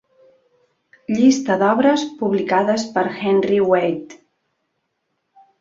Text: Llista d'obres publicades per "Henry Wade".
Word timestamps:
Llista 1.15 1.57
d'obres 1.63 2.05
publicades 2.21 2.87
per 2.97 3.05
"Henry 3.19 3.63
Wade". 3.73 4.21